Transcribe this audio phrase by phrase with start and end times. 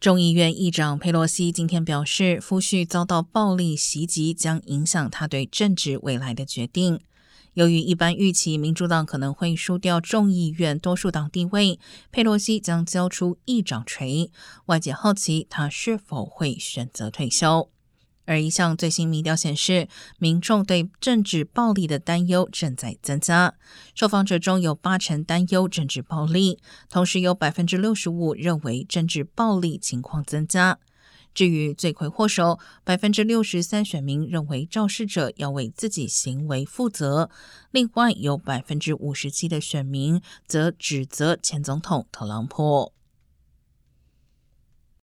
[0.00, 7.00] 众议院议长佩洛西今天表示，夫婿遭到暴力袭击将影响他对政治未来的决定。
[7.52, 11.78] 由于一般预期民主党可能会输掉众议院多数党地位，
[12.10, 14.30] 佩洛西将交出议长锤。
[14.66, 17.68] 外界好奇他是否会选择退休。
[18.30, 19.88] 而一项最新民调显示，
[20.20, 23.54] 民众对政治暴力的担忧正在增加。
[23.92, 30.78] 受访者中有八成担忧政治暴力，同时有百分之六十五认为政治暴力情况增加。
[31.34, 37.30] 至于罪魁祸首，百分之六十三选民认为肇事者要为自己行为负责。
[37.72, 42.92] 另外有百分之五十七的选民则指责前总统特朗普。